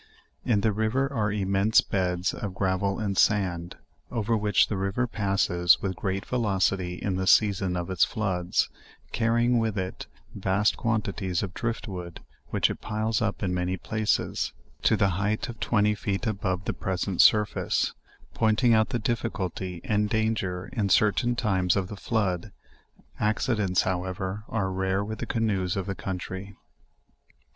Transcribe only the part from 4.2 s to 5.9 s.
which the river passes